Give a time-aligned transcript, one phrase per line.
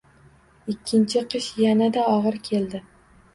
[0.71, 2.83] Ikkinchi qish yanada og`ir keldi